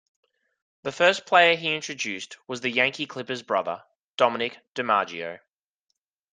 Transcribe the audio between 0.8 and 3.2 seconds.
The first player he introduced was the Yankee